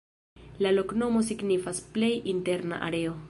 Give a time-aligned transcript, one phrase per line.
[0.65, 3.17] La loknomo signifas: "plej interna areo".